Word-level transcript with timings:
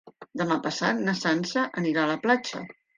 Demà 0.41 0.57
passat 0.63 1.03
na 1.09 1.15
Sança 1.21 1.69
anirà 1.85 2.07
a 2.09 2.13
la 2.17 2.21
platja. 2.29 2.69